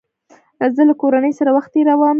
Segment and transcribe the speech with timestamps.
[0.75, 2.01] زه له کورنۍ سره وخت تېرووم.